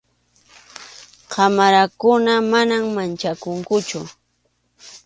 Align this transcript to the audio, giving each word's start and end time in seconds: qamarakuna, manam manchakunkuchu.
qamarakuna, 1.31 2.33
manam 2.51 2.83
manchakunkuchu. 2.95 3.99